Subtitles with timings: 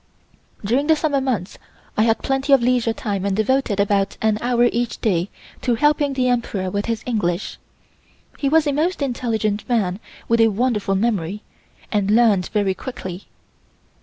[0.65, 1.59] During the Summer months
[1.95, 5.29] I had plenty of leisure time and devoted about an hour each day
[5.61, 7.59] to helping the Emperor with his English.
[8.39, 11.43] He was a most intelligent man with a wonderful memory
[11.91, 13.27] and learned very quickly.